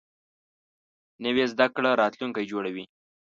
نوې 1.23 1.43
زده 1.51 1.67
کړه 1.75 1.89
راتلونکی 2.01 2.43
جوړوي 2.51 2.85